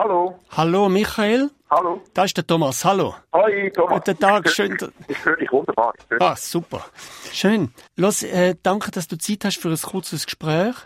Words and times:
Hallo. 0.00 0.38
Hallo 0.56 0.88
Michael. 0.88 1.50
Hallo. 1.68 2.00
Da 2.14 2.22
ist 2.22 2.36
der 2.36 2.46
Thomas. 2.46 2.84
Hallo. 2.84 3.16
Hi, 3.32 3.68
Thomas. 3.74 3.94
Guten 4.04 4.16
Tag. 4.20 4.48
Schön. 4.48 4.78
Ich 5.08 5.24
höre 5.24 5.36
dich 5.36 5.50
wunderbar. 5.50 5.92
Ah, 6.20 6.36
super. 6.36 6.84
Schön. 7.32 7.74
Los, 7.96 8.22
äh, 8.22 8.54
danke, 8.62 8.92
dass 8.92 9.08
du 9.08 9.18
Zeit 9.18 9.44
hast 9.44 9.58
für 9.60 9.70
ein 9.70 9.76
kurzes 9.76 10.26
Gespräch. 10.26 10.76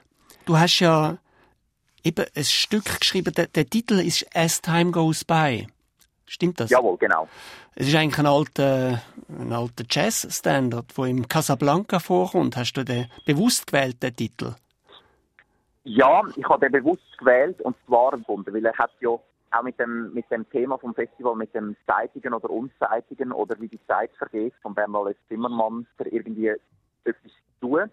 Du 0.46 0.58
hast 0.58 0.80
ja 0.80 1.18
eben 2.02 2.24
ein 2.34 2.44
Stück 2.44 3.00
geschrieben. 3.00 3.34
Der, 3.34 3.48
der 3.48 3.66
Titel 3.66 3.98
ist 3.98 4.34
As 4.34 4.62
Time 4.62 4.92
Goes 4.92 5.26
By. 5.26 5.68
Stimmt 6.24 6.60
das? 6.60 6.70
Jawohl, 6.70 6.96
genau. 6.96 7.28
Es 7.74 7.88
ist 7.88 7.94
eigentlich 7.94 8.18
ein 8.18 8.24
alter, 8.24 9.02
ein 9.28 9.52
alter 9.52 9.84
Jazz-Standard, 9.90 10.86
der 10.96 11.04
im 11.04 11.28
Casablanca 11.28 11.98
vorkommt. 11.98 12.56
Hast 12.56 12.72
du 12.72 12.82
den 12.82 13.10
bewusst 13.26 13.66
gewählt, 13.66 14.02
den 14.02 14.16
Titel? 14.16 14.54
Ja, 15.84 16.22
ich 16.36 16.48
habe 16.48 16.60
den 16.60 16.72
bewusst 16.72 17.18
gewählt 17.18 17.60
und 17.62 17.76
zwar 17.86 18.12
gefunden, 18.12 18.54
weil 18.54 18.64
er 18.64 18.76
hat 18.78 18.92
ja 19.00 19.10
auch 19.10 19.62
mit 19.62 19.78
dem, 19.78 20.12
mit 20.14 20.30
dem 20.30 20.48
Thema 20.50 20.78
vom 20.78 20.94
Festival, 20.94 21.34
mit 21.34 21.54
dem 21.54 21.76
Zeitigen 21.86 22.34
oder 22.34 22.50
Unzeitigen 22.50 23.32
oder 23.32 23.60
wie 23.60 23.68
die 23.68 23.84
Zeit 23.86 24.10
vergeht 24.16 24.54
von 24.62 24.74
Bernhard 24.74 25.16
Zimmermann 25.28 25.86
irgendwie 25.98 26.48
etwas 27.04 27.32
zu 27.60 27.68
tun. 27.68 27.90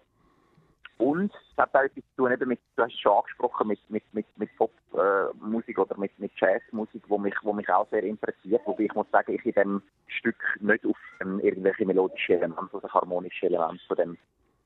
Und 0.98 1.32
es 1.32 1.56
hat 1.56 1.74
auch 1.74 1.80
etwas 1.80 2.04
zu 2.10 2.16
tun, 2.16 2.32
eben 2.32 2.48
mit, 2.48 2.60
du 2.76 2.82
hast 2.82 2.92
es 2.92 3.00
schon 3.00 3.16
angesprochen, 3.16 3.68
mit, 3.68 3.80
mit, 3.90 4.04
mit, 4.12 4.26
mit 4.36 4.50
Popmusik 4.56 5.78
äh, 5.78 5.80
oder 5.80 5.96
mit, 5.96 6.16
mit 6.18 6.32
Jazzmusik, 6.36 7.02
wo 7.08 7.16
mich, 7.18 7.34
wo 7.42 7.54
mich 7.54 7.68
auch 7.70 7.88
sehr 7.88 8.04
interessiert. 8.04 8.60
Wobei 8.66 8.84
ich 8.84 8.94
muss 8.94 9.10
sagen, 9.10 9.32
ich 9.32 9.44
in 9.46 9.52
dem 9.52 9.82
Stück 10.08 10.36
nicht 10.60 10.84
auf 10.84 10.98
ähm, 11.22 11.40
irgendwelche 11.40 11.86
melodischen 11.86 12.36
Elemente 12.36 12.76
oder 12.76 12.92
harmonische 12.92 13.46
Elemente 13.46 13.82
von 13.88 13.96
dem, 13.96 14.18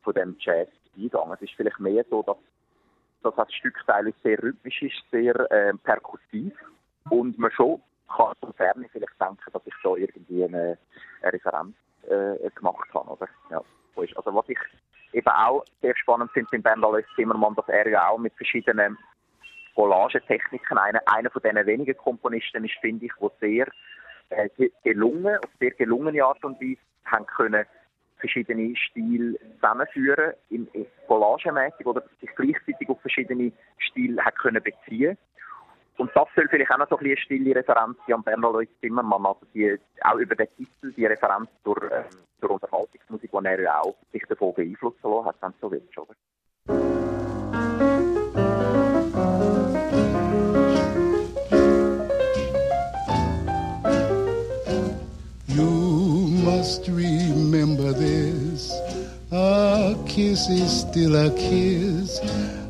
von 0.02 0.12
dem 0.14 0.36
Jazz 0.41 0.68
eingegangen. 0.96 1.34
Es 1.34 1.42
ist 1.42 1.54
vielleicht 1.56 1.78
mehr 1.78 2.04
so, 2.10 2.24
dass 2.24 2.36
dass 3.24 3.34
das 3.37 3.52
Stück 3.55 3.83
teilweise 3.87 4.16
sehr 4.23 4.42
rhythmisch 4.42 4.83
ist, 4.83 5.02
sehr 5.10 5.34
äh, 5.51 5.75
perkussiv 5.83 6.53
und 7.11 7.39
man 7.39 7.50
schon 7.50 7.81
kann 8.08 8.34
von 8.41 8.53
Ferne 8.55 8.86
vielleicht 8.92 9.20
denken, 9.20 9.50
dass 9.53 9.62
ich 9.66 9.75
da 9.83 9.94
irgendwie 9.97 10.44
eine, 10.44 10.78
eine 11.22 11.33
Referenz 11.33 11.75
äh, 12.08 12.50
gemacht 12.50 12.89
habe. 12.94 13.11
Oder? 13.11 13.28
Ja. 13.50 13.62
Also 13.97 14.34
was 14.34 14.48
ich 14.48 14.58
eben 15.12 15.28
auch 15.28 15.64
sehr 15.81 15.97
spannend 15.97 16.31
finde 16.33 16.58
beim 16.58 16.81
Bernhard 16.81 17.05
Zimmermann, 17.14 17.55
dass 17.55 17.69
er 17.69 17.89
ja 17.89 18.08
auch 18.08 18.19
mit 18.19 18.34
verschiedenen 18.34 18.98
Collagetechniken 19.75 20.78
einer, 20.78 21.00
einer 21.06 21.31
von 21.31 21.42
diesen 21.42 21.66
wenigen 21.66 21.97
Komponisten 21.97 22.64
ist, 22.64 22.75
finde 22.81 23.06
ich, 23.06 23.12
wo 23.19 23.31
sehr 23.41 23.69
äh, 24.31 24.48
gelungen, 24.83 25.36
auf 25.38 25.50
sehr 25.59 25.70
gelungene 25.72 26.25
Art 26.25 26.44
und 26.44 26.61
Weise 26.61 26.81
haben 27.06 27.27
können 27.27 27.64
verschiedene 28.25 28.75
Stile 28.77 29.39
zusammenführen, 29.56 30.33
im 30.50 30.67
collagemäßig 31.06 31.86
oder 31.86 32.03
sich 32.20 32.31
gleichzeitig 32.34 32.89
auf 32.89 33.00
verschiedene 33.03 33.53
Stile 33.78 34.25
hat 34.25 34.39
können 34.39 34.62
beziehen 34.62 35.19
und 35.97 36.11
das 36.14 36.27
soll 36.34 36.48
vielleicht 36.48 36.72
auch 36.72 36.78
noch 36.78 36.89
so 36.89 36.98
ein 36.98 37.05
eine 37.06 37.16
stille 37.16 37.55
Referenz 37.55 37.97
sein 38.06 38.16
an 38.16 38.22
Bernhard 38.25 38.69
Zimmermann, 38.81 39.27
also 39.27 39.47
die, 39.55 39.78
auch 40.03 40.16
über 40.16 40.34
den 40.34 40.48
Titel, 40.56 40.92
die 40.92 41.06
Referenz 41.06 41.48
zur, 41.62 41.81
äh, 41.91 42.05
zur 42.41 42.50
Unterhaltungsmusik, 42.50 43.31
die 43.31 43.47
er 43.47 43.61
ja 43.61 43.81
auch 43.81 43.94
sich 44.12 44.25
davon 44.28 44.55
beeinflussen 44.55 44.98
lassen 45.03 45.27
hat, 45.27 45.36
wenn 45.41 45.50
du 45.50 45.56
so 45.61 45.70
willst, 45.70 45.98
oder? 45.98 46.14
Must 56.64 56.88
remember 56.88 57.92
this. 57.92 58.72
A 59.30 59.94
kiss 60.08 60.48
is 60.48 60.80
still 60.80 61.14
a 61.14 61.30
kiss. 61.36 62.18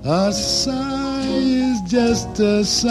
A 0.02 0.32
sigh 0.32 1.28
is 1.28 1.80
just 1.82 2.40
a 2.40 2.64
sigh. 2.64 2.90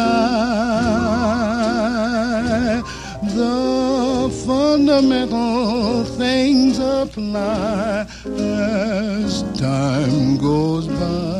The 3.36 4.30
fundamental 4.46 6.06
things 6.06 6.80
apply 6.80 8.08
as 8.40 9.44
time 9.60 10.38
goes 10.38 10.88
by. 10.88 11.34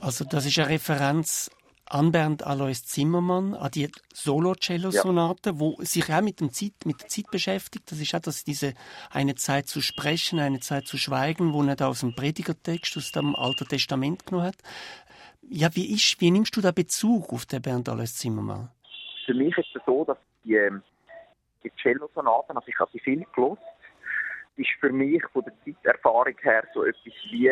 Also 0.00 0.24
das 0.24 0.44
ist 0.44 0.58
eine 0.58 0.70
Referenz 0.70 1.50
an 1.90 2.12
Bernd 2.12 2.46
Alois 2.46 2.84
Zimmermann, 2.84 3.54
an 3.54 3.70
die 3.70 3.90
Solo-Cello-Sonate, 4.12 5.50
ja. 5.50 5.58
wo 5.58 5.76
sich 5.80 6.12
auch 6.12 6.20
mit, 6.20 6.40
dem 6.40 6.52
Zeit, 6.52 6.72
mit 6.84 7.00
der 7.00 7.08
Zeit 7.08 7.30
beschäftigt. 7.30 7.90
Das 7.90 8.00
ist 8.00 8.14
auch 8.14 8.20
das, 8.20 8.44
diese 8.44 8.74
eine 9.10 9.34
Zeit 9.34 9.68
zu 9.68 9.80
sprechen, 9.80 10.38
eine 10.38 10.60
Zeit 10.60 10.86
zu 10.86 10.98
schweigen, 10.98 11.52
wo 11.52 11.62
er 11.62 11.76
da 11.76 11.88
aus 11.88 12.00
dem 12.00 12.14
Predigertext, 12.14 12.96
aus 12.96 13.12
dem 13.12 13.34
Alten 13.34 13.66
Testament 13.66 14.26
genommen 14.26 14.48
hat. 14.48 14.56
Ja, 15.42 15.74
wie, 15.74 15.94
ist, 15.94 16.20
wie 16.20 16.30
nimmst 16.30 16.56
du 16.56 16.60
da 16.60 16.72
Bezug 16.72 17.32
auf 17.32 17.46
den 17.46 17.62
Bernd 17.62 17.88
Alois 17.88 18.14
Zimmermann? 18.14 18.70
Für 19.24 19.34
mich 19.34 19.56
ist 19.56 19.74
es 19.74 19.82
so, 19.86 20.04
dass 20.04 20.18
die, 20.44 20.54
ähm, 20.54 20.82
die 21.64 21.70
Cello-Sonaten, 21.82 22.56
also 22.56 22.68
ich 22.68 22.78
habe 22.78 22.90
sie 22.92 23.00
viel 23.00 23.24
gelost, 23.34 23.62
ist 24.56 24.70
für 24.80 24.92
mich 24.92 25.22
von 25.32 25.44
der 25.44 25.54
Zeiterfahrung 25.64 26.34
her 26.42 26.64
so 26.74 26.84
etwas 26.84 27.14
wie 27.30 27.48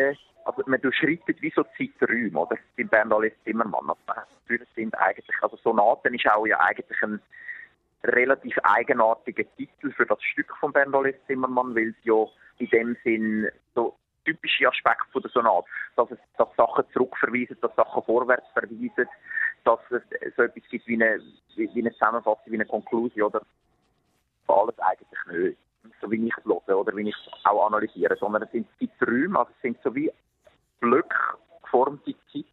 also 0.57 0.69
man 0.69 0.81
durchschreitet 0.81 1.41
wie 1.41 1.53
so 1.55 1.63
Zeiträume, 1.77 2.39
oder? 2.39 2.57
Beim 2.75 2.87
Bernhard 2.87 3.33
Zimmermann. 3.43 3.89
Also, 4.07 4.63
sind 4.75 4.97
eigentlich, 4.97 5.35
also 5.41 5.57
Sonaten 5.57 6.13
ist 6.13 6.27
auch 6.27 6.45
ja 6.45 6.59
eigentlich 6.59 7.01
ein 7.03 7.21
relativ 8.03 8.57
eigenartiger 8.63 9.43
Titel 9.55 9.91
für 9.91 10.05
das 10.05 10.21
Stück 10.23 10.55
von 10.59 10.73
Bernhard 10.73 11.15
Zimmermann, 11.27 11.75
weil 11.75 11.89
es 11.89 11.95
ja 12.03 12.25
in 12.59 12.69
dem 12.69 12.97
Sinn 13.03 13.49
so 13.75 13.95
typische 14.25 14.67
Aspekte 14.67 15.05
von 15.11 15.21
der 15.21 15.31
Sonate, 15.31 15.67
dass 15.95 16.11
es 16.11 16.19
dass 16.37 16.49
Sachen 16.55 16.83
zurückverweisen, 16.91 17.57
dass 17.61 17.75
Sachen 17.75 18.03
vorwärts 18.03 18.47
verweisen, 18.53 19.07
dass 19.63 19.79
es 19.89 20.35
so 20.35 20.43
etwas 20.43 20.63
gibt 20.69 20.87
wie 20.87 20.95
eine, 20.95 21.21
wie 21.55 21.79
eine 21.79 21.91
Zusammenfassung, 21.93 22.43
wie 22.47 22.55
eine 22.55 22.65
Konklusion, 22.65 23.27
oder? 23.27 23.41
Alles 24.47 24.79
eigentlich 24.79 25.19
nicht 25.27 25.57
so 26.01 26.11
wie 26.11 26.27
ich 26.27 26.33
es 26.37 26.45
höre 26.45 26.79
oder 26.79 26.95
wie 26.95 27.09
ich 27.09 27.15
es 27.15 27.45
auch 27.45 27.67
analysiere, 27.67 28.15
sondern 28.17 28.43
es 28.43 28.51
sind 28.51 28.67
Zeiträume, 28.79 29.39
also 29.39 29.51
es 29.55 29.61
sind 29.61 29.77
so 29.83 29.93
wie 29.95 30.11
Blöcke 30.79 31.17
geformte 31.63 32.15
Zeit 32.31 32.45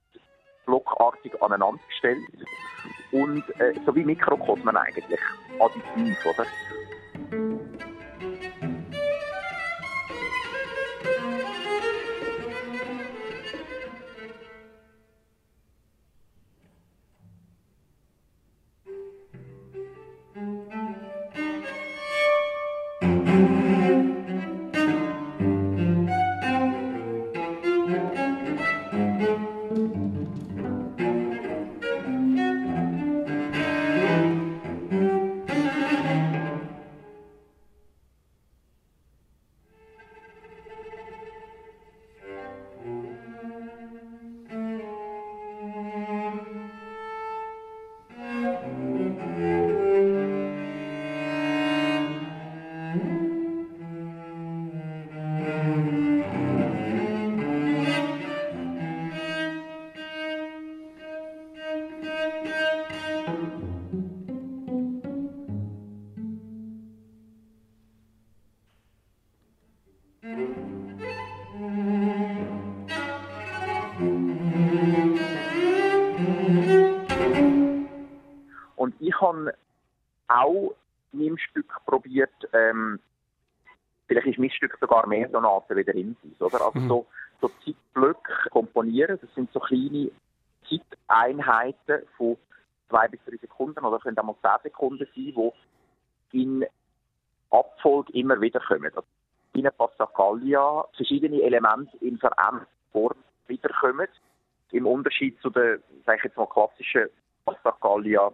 blockartig 0.67 1.41
aneinandergestellt 1.43 2.21
und 3.13 3.43
äh, 3.61 3.75
so 3.85 3.95
wie 3.95 4.05
Mikrokosmen 4.05 4.77
eigentlich, 4.77 5.21
additiv, 5.61 6.27
oder? 6.27 6.47
In 81.35 81.37
meinem 81.37 81.39
Stück 81.39 81.73
probiert, 81.87 82.33
ähm, 82.53 83.01
vielleicht 84.07 84.27
ist 84.27 84.39
mein 84.39 84.51
Stück 84.51 84.77
sogar 84.81 85.07
mehr 85.07 85.29
Sonaten 85.31 85.77
wieder 85.77 85.95
in 85.95 86.17
sich, 86.23 86.41
oder? 86.41 86.61
Also 86.61 86.79
mhm. 86.79 86.89
so, 86.89 87.07
so 87.41 87.51
Zeitblöcke 87.65 88.51
komponieren, 88.51 89.19
das 89.21 89.35
sind 89.35 89.53
so 89.53 89.61
kleine 89.61 90.11
Zeiteinheiten 90.69 92.07
von 92.17 92.37
zwei 92.89 93.09
bis 93.09 93.21
drei 93.27 93.37
Sekunden 93.37 93.85
oder 93.85 93.99
können 93.99 94.19
auch 94.19 94.25
mal 94.25 94.37
zehn 94.43 94.71
Sekunden 94.71 95.07
sein, 95.15 95.53
die 96.33 96.43
in 96.43 96.67
Abfolge 97.51 98.13
immer 98.13 98.41
wieder 98.41 98.61
kommen. 98.61 98.91
Also 98.95 99.05
in 99.55 99.69
Passacaglia 99.77 100.85
verschiedene 100.97 101.41
Elemente 101.43 101.97
in 101.99 102.19
veränderter 102.19 102.67
Form 102.93 103.17
wiederkommen 103.47 104.09
im 104.71 104.87
Unterschied 104.87 105.41
zu 105.41 105.51
der, 105.51 105.79
sag 106.05 106.19
ich 106.19 106.25
jetzt 106.25 106.37
mal, 106.37 106.47
klassischen 106.47 107.09
Pasta 107.45 107.77
Gallia 107.81 108.33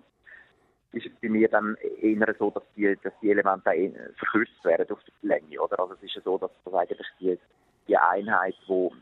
ist 0.92 1.06
es 1.06 1.12
bei 1.20 1.28
mir 1.28 1.48
dann 1.48 1.76
eher 2.00 2.34
so, 2.38 2.50
dass 2.50 2.64
die, 2.76 2.96
dass 3.02 3.12
die 3.22 3.30
Elemente 3.30 3.70
verkürzt 4.16 4.64
werden 4.64 4.90
auf 4.90 4.98
die 5.04 5.26
Länge, 5.26 5.60
oder? 5.60 5.78
Also 5.78 5.94
es 5.94 6.02
ist 6.02 6.16
ja 6.16 6.22
so, 6.22 6.38
dass 6.38 6.50
das 6.64 6.74
eigentlich 6.74 7.06
die, 7.20 7.38
die 7.86 7.96
Einheit, 7.96 8.56
wo, 8.66 8.92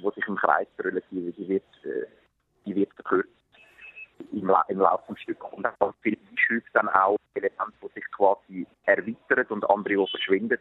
wo 0.00 0.10
sich 0.10 0.26
im 0.26 0.36
Kreis 0.36 0.66
drüllt, 0.76 1.04
die, 1.10 1.32
die 1.32 1.48
wird, 1.48 1.64
äh, 1.84 2.06
die 2.66 2.74
wird 2.74 2.92
verkürzt 2.94 3.30
im, 4.32 4.52
im 4.68 4.78
Laufe 4.78 5.12
des 5.12 5.22
Stücks. 5.22 5.46
Und 5.52 5.62
dann 5.62 5.94
viel 6.02 6.18
Einschübe 6.30 6.66
dann 6.72 6.88
auch 6.88 7.16
Elemente, 7.34 7.72
die 7.82 7.88
sich 7.94 8.10
quasi 8.16 8.66
erweitern 8.84 9.46
und 9.50 9.70
andere, 9.70 9.94
die 9.94 10.10
verschwinden. 10.10 10.58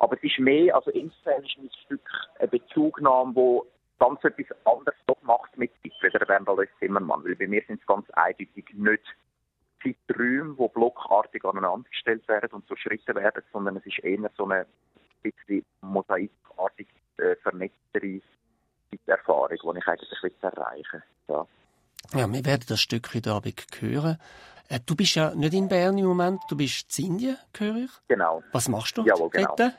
Aber 0.00 0.16
es 0.16 0.22
ist 0.22 0.38
mehr, 0.38 0.74
also 0.74 0.90
insofern 0.90 1.44
ist 1.44 1.58
mein 1.58 1.70
Stück 1.84 2.08
eine 2.38 2.48
Bezugnahme, 2.48 3.34
wo 3.34 3.66
ganz 3.98 4.22
etwas 4.24 4.56
anderes 4.64 4.98
macht 5.22 5.56
mit 5.56 5.70
Zeit, 5.82 5.92
wie 6.02 6.18
der 6.18 6.28
Wendel 6.28 6.68
Zimmermann. 6.78 7.22
Weil 7.24 7.36
bei 7.36 7.46
mir 7.46 7.62
sind 7.66 7.80
es 7.80 7.86
ganz 7.86 8.08
eindeutig 8.10 8.64
nicht 8.72 9.04
Zeiträume, 9.82 10.54
die 10.58 10.68
blockartig 10.68 11.44
aneinandergestellt 11.44 12.26
werden 12.28 12.50
und 12.52 12.66
so 12.68 12.76
Schritte 12.76 13.14
werden, 13.14 13.42
sondern 13.52 13.76
es 13.76 13.86
ist 13.86 13.98
eher 14.00 14.30
so 14.36 14.44
eine 14.44 14.66
bisschen 15.22 15.64
mosaikartig 15.80 16.88
äh, 17.18 17.36
vernetztere 17.36 18.20
Erfahrung, 19.06 19.74
die 19.74 19.78
ich 19.78 19.86
eigentlich 19.86 20.42
erreichen 20.42 21.02
will. 21.26 21.36
Ja. 21.36 21.46
ja, 22.20 22.32
wir 22.32 22.44
werden 22.44 22.64
das 22.68 22.80
Stück 22.80 23.14
heute 23.14 23.32
Abend 23.32 23.66
hören. 23.80 24.18
Äh, 24.68 24.80
du 24.86 24.94
bist 24.94 25.14
ja 25.16 25.34
nicht 25.34 25.54
in 25.54 25.68
Bern 25.68 25.98
im 25.98 26.06
Moment, 26.06 26.40
du 26.48 26.56
bist 26.56 26.98
in 26.98 27.06
Indien, 27.06 27.36
höre 27.56 27.76
ich. 27.76 27.90
Genau. 28.08 28.42
Was 28.52 28.68
machst 28.68 28.96
du 28.96 29.04
Jawohl, 29.04 29.30
genau. 29.30 29.54
dort, 29.56 29.74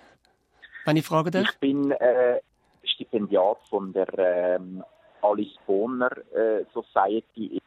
wenn 0.86 0.98
ich 0.98 1.06
fragen 1.06 1.32
darf? 1.32 1.50
Ich 1.50 1.60
bin 1.60 1.92
äh, 1.92 2.40
Stipendiat 2.84 3.58
von 3.70 3.94
der 3.94 4.18
ähm, 4.18 4.84
Alice 5.22 5.58
Bonner 5.66 6.12
äh, 6.34 6.66
Society 6.74 7.58
in 7.58 7.62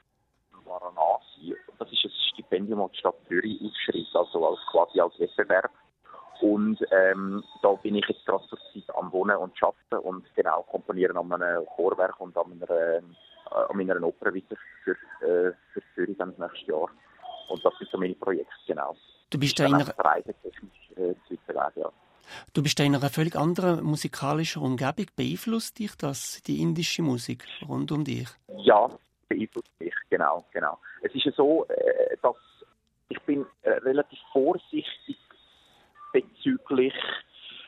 Varanasi. 0.64 1.56
Das 1.78 1.90
ist 1.90 2.04
ein 2.04 2.12
Stipendium, 2.54 2.88
die 2.92 2.98
Stadt 2.98 3.16
Zürich 3.28 3.60
ausschreibt, 3.62 4.14
also 4.14 4.48
als, 4.48 4.58
quasi 4.70 5.00
als 5.00 5.18
Wettbewerb. 5.18 5.70
Und 6.40 6.78
ähm, 6.90 7.42
da 7.62 7.72
bin 7.74 7.94
ich 7.94 8.06
jetzt 8.08 8.24
gerade 8.26 8.44
Zeit 8.48 8.96
am 8.96 9.12
Wohnen 9.12 9.36
und 9.36 9.52
Arbeiten 9.62 10.06
und 10.06 10.24
genau 10.34 10.62
komponieren 10.62 11.16
an 11.16 11.32
einem 11.32 11.64
Chorwerk 11.66 12.20
und 12.20 12.36
an 12.36 12.52
einer, 12.52 12.70
äh, 12.70 13.02
an 13.50 13.76
meiner 13.76 14.02
Oper 14.02 14.34
weiter 14.34 14.56
für, 14.82 14.92
äh, 15.22 15.52
für 15.72 15.82
Zürich 15.94 16.16
dann 16.18 16.34
das 16.36 16.50
nächste 16.50 16.72
Jahr. 16.72 16.90
Und 17.48 17.64
das 17.64 17.72
sind 17.78 17.90
so 17.90 17.98
meine 17.98 18.14
Projekte, 18.14 18.52
genau. 18.66 18.96
Du 19.30 19.38
bist 19.38 19.58
da 19.58 19.66
in 19.66 19.74
einer... 19.74 19.88
Äh, 20.96 21.14
ja. 21.76 21.92
Du 22.52 22.62
bist 22.62 22.80
in 22.80 22.94
einer 22.94 23.10
völlig 23.10 23.36
anderen 23.36 23.84
musikalischen 23.84 24.62
Umgebung. 24.62 25.06
Beeinflusst 25.14 25.78
dich 25.78 25.94
das, 25.96 26.42
die 26.42 26.62
indische 26.62 27.02
Musik 27.02 27.44
rund 27.68 27.92
um 27.92 28.04
dich? 28.04 28.28
Ja, 28.58 28.88
beeinflusst 29.28 29.73
genau, 30.14 30.44
genau. 30.52 30.78
Es 31.02 31.14
ist 31.14 31.25
ja 31.25 31.32
so, 31.32 31.66
äh, 31.66 32.16
dass 32.22 32.37
ich 33.08 33.20
bin 33.22 33.44
äh, 33.62 33.70
relativ 33.70 34.19
vorsichtig 34.32 35.19
bezüglich 36.12 36.94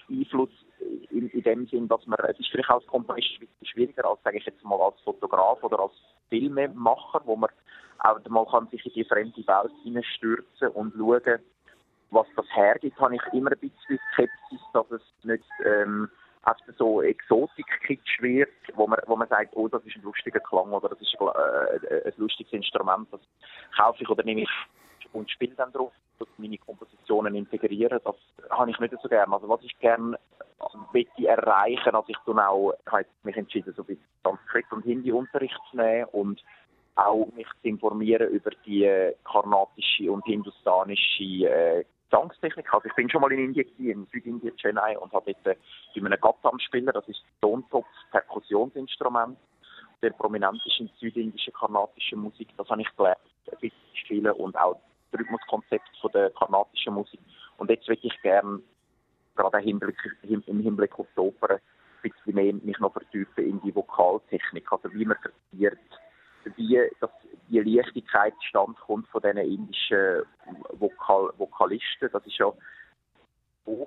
Einfluss 0.09 0.51
in, 1.11 1.29
in 1.31 1.43
dem 1.43 1.67
Sinn, 1.67 1.89
dass 1.89 2.07
man, 2.07 2.19
es 2.29 2.39
ist 2.39 2.51
vielleicht 2.51 2.71
als 2.71 2.87
Komponist 2.87 3.29
schwieriger 3.63 4.05
als, 4.05 4.23
sage 4.23 4.39
ich 4.39 4.47
jetzt 4.47 4.63
mal, 4.65 4.81
als 4.81 5.01
Fotograf 5.01 5.63
oder 5.65 5.81
als 5.81 5.93
Filmemacher, 6.29 7.23
wo 7.25 7.35
man 7.35 7.51
auch 7.99 8.19
mal 8.29 8.47
kann 8.47 8.69
sich 8.69 8.85
in 8.87 8.93
die 8.93 9.05
fremde 9.05 9.47
Welt 9.47 9.73
hineinstürzen 9.83 10.69
und 10.69 10.95
schauen, 10.97 11.41
was 12.11 12.27
das 12.37 12.47
hergibt, 12.55 13.01
habe 13.01 13.17
ich 13.17 13.23
immer 13.33 13.51
ein 13.51 13.59
bisschen 13.59 13.99
Skepsis, 14.13 14.61
dass 14.73 14.89
es 14.93 15.03
nicht 15.25 15.45
ähm, 15.65 16.09
einfach 16.47 16.75
so 16.79 17.03
Exotik-Kitsch 17.03 18.23
wird, 18.23 18.49
wo 18.75 18.87
man, 18.87 19.01
wo 19.07 19.17
man 19.17 19.29
sagt, 19.29 19.55
oh, 19.57 19.69
das 19.69 19.85
ist 19.85 19.97
ein 19.97 20.03
lustiger 20.03 20.41
Klang 20.41 20.73
oder 20.73 20.89
das 20.89 21.01
ist 21.01 21.15
äh, 21.21 22.07
ein 22.07 22.13
lustiges 22.17 22.53
Instrument, 22.53 23.09
das 23.11 23.21
kaufe 23.77 24.03
ich 24.03 24.09
oder 24.09 24.23
nehme 24.23 24.43
ich 24.43 24.51
und 25.13 25.31
spiele 25.31 25.55
dann 25.57 25.73
drauf, 25.73 25.93
dass 26.19 26.29
meine 26.37 26.59
Kompositionen 26.59 27.35
integrieren. 27.35 28.01
Das 28.05 28.17
habe 28.51 28.71
ich 28.71 28.79
nicht 28.79 28.95
so 29.03 29.09
gerne. 29.09 29.33
Also 29.33 29.49
was 29.49 29.63
ich 29.63 29.79
gerne 29.79 30.19
möchte 30.93 31.27
erreichen, 31.27 31.95
also 31.95 32.09
ich 32.09 32.19
tue 32.25 32.49
auch, 32.49 32.75
habe 32.87 33.07
mich 33.23 33.37
entschieden, 33.37 33.73
so 33.77 33.83
ein 33.83 33.87
bisschen 33.87 34.05
Sanskrit 34.25 34.67
und 34.71 34.85
Hindi-Unterricht 34.85 35.59
zu 35.71 35.77
nehmen 35.77 36.07
und 36.13 36.43
auch 36.97 37.27
mich 37.35 37.47
zu 37.61 37.69
informieren 37.69 38.29
über 38.31 38.51
die 38.65 39.13
karnatische 39.25 40.11
und 40.11 40.25
hindustanische 40.25 41.49
äh, 41.49 41.85
Gesangstechnik. 42.11 42.73
Also 42.73 42.87
ich 42.87 42.95
bin 42.95 43.11
schon 43.11 43.21
mal 43.21 43.33
in 43.33 43.47
Indien, 43.47 43.69
in 43.79 44.07
Südindien, 44.13 44.57
Chennai, 44.57 44.99
und 44.99 45.13
habe 45.13 45.35
dort 45.43 45.57
äh, 45.57 46.01
bei 46.01 46.07
einem 46.07 46.21
Gattam 46.21 46.59
spieler 46.59 46.93
das 46.93 47.07
ist 47.09 47.23
Tontopf, 47.41 47.87
Perkussionsinstrument, 48.11 49.39
sehr 50.01 50.11
prominent 50.11 50.61
ist 50.67 50.81
in 50.81 50.91
südindischer 50.99 51.53
karnatischer 51.53 52.17
Musik. 52.17 52.49
Das 52.57 52.69
habe 52.69 52.83
ich 52.83 52.97
gelernt, 52.97 53.19
ein 53.51 53.59
bisschen 53.61 53.79
spielen 53.95 54.31
und 54.33 54.57
auch 54.57 54.79
das 55.11 55.21
Rhythmuskonzept 55.21 55.89
von 56.01 56.13
der 56.13 56.31
karnatischen 56.31 56.95
Musik. 56.95 57.21
Und 57.59 57.71
jetzt 57.71 57.89
würde 57.89 58.03
ich 58.05 58.23
gerne, 58.23 58.61
gerade 59.35 59.59
im 59.63 59.81
Hinblick, 60.61 60.99
auf 60.99 61.07
die 61.17 61.21
Oper, 61.21 61.51
ein 61.51 61.61
bisschen 62.03 62.35
mehr 62.35 62.53
mich 62.53 62.79
noch 62.79 62.93
vertiefen 62.93 63.45
in 63.45 63.61
die 63.63 63.75
Vokaltechnik, 63.75 64.71
also 64.71 64.93
wie 64.93 65.05
man 65.05 65.17
verziert, 65.17 65.79
wie 66.57 66.81
das 67.01 67.11
die 67.49 67.61
Leichtigkeit 67.61 68.35
stand 68.41 68.77
kommt 68.79 69.09
von 69.09 69.23
diesen 69.23 69.39
indischen 69.39 70.23
Vokal 71.07 71.33
Vokalisten. 71.39 72.11
Das 72.13 72.25
ist 72.27 72.39
ja 72.39 72.53
hohe 73.67 73.87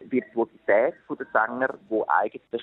Virtuosität 0.00 0.94
der 1.08 1.26
Sänger, 1.32 1.78
wo 1.88 2.04
eigentlich 2.08 2.62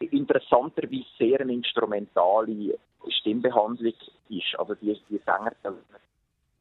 interessanterweise 0.00 1.04
sehr 1.18 1.40
eine 1.40 1.52
instrumentale 1.52 2.78
Stimmbehandlung 3.08 3.92
ist. 4.28 4.58
Also 4.58 4.74
die, 4.76 5.00
die 5.10 5.18
Sänger 5.18 5.52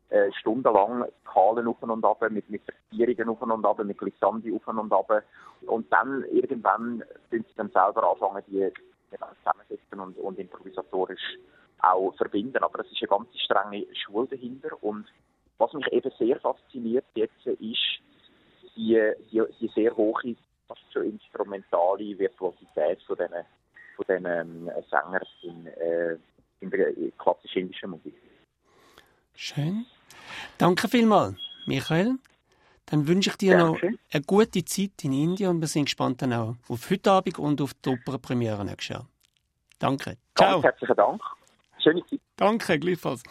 äh, 0.09 0.31
stundenlang 0.39 1.05
Skalen 1.21 1.67
auf 1.67 1.81
und 1.81 2.05
ab, 2.05 2.21
mit, 2.29 2.49
mit 2.49 2.61
Verzierungen 2.63 3.29
auf 3.29 3.41
und 3.41 3.65
ab, 3.65 3.83
mit 3.83 3.97
Glissandi 3.97 4.53
auf 4.53 4.67
und 4.67 4.91
ab. 4.91 5.23
Und 5.65 5.91
dann 5.91 6.23
irgendwann 6.31 7.03
sind 7.29 7.47
sie 7.47 7.53
dann 7.55 7.69
selber 7.71 8.11
anfangen, 8.11 8.43
die 8.47 8.71
zusammensetzen 9.09 9.99
und, 9.99 10.17
und 10.17 10.39
improvisatorisch 10.39 11.37
auch 11.79 12.15
verbinden. 12.15 12.63
Aber 12.63 12.79
es 12.79 12.91
ist 12.91 13.01
eine 13.01 13.09
ganz 13.09 13.27
strenge 13.39 13.85
Schule 13.93 14.27
dahinter. 14.27 14.69
Und 14.81 15.07
was 15.57 15.73
mich 15.73 15.87
eben 15.91 16.11
sehr 16.17 16.39
fasziniert 16.39 17.05
jetzt 17.15 17.45
ist 17.45 17.99
die, 18.75 19.13
die, 19.31 19.41
die 19.59 19.71
sehr 19.75 19.95
hohe, 19.95 20.35
fast 20.67 20.81
schon 20.93 21.05
instrumentale 21.05 22.17
Virtuosität 22.17 23.01
von 23.03 23.17
diesen, 23.17 23.45
von 23.95 24.05
diesen 24.07 24.25
ähm, 24.25 24.71
Sängern 24.89 25.21
in, 25.41 25.67
äh, 25.67 26.17
in 26.61 26.69
der 26.69 26.93
klassischen 27.17 27.63
indischen 27.63 27.89
Musik. 27.89 28.15
Schön. 29.35 29.85
Danke 30.57 30.87
vielmals, 30.87 31.37
Michael. 31.65 32.17
Dann 32.87 33.07
wünsche 33.07 33.31
ich 33.31 33.35
dir 33.35 33.57
Danke. 33.57 33.91
noch 33.91 33.97
eine 34.11 34.23
gute 34.23 34.63
Zeit 34.63 35.03
in 35.03 35.11
Indien 35.11 35.49
und 35.49 35.59
wir 35.61 35.67
sind 35.67 35.85
gespannt 35.85 36.21
dann 36.21 36.33
auch 36.33 36.55
auf 36.69 36.89
heute 36.89 37.11
Abend 37.11 37.37
und 37.37 37.61
auf 37.61 37.73
die 37.73 37.89
Opernpremiere 37.89 38.63
nächstes 38.63 38.89
Jahr. 38.89 39.07
Danke. 39.79 40.17
Ciao. 40.35 40.61
Ganz 40.61 40.63
herzlichen 40.63 40.95
Dank. 40.95 41.21
Schöne 41.83 42.05
Zeit. 42.05 42.19
Danke, 42.37 42.79
gleichfalls. 42.79 43.23